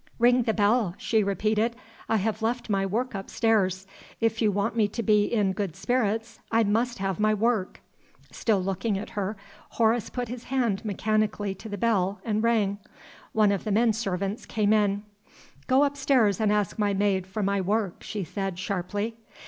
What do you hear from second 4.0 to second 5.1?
If you want me to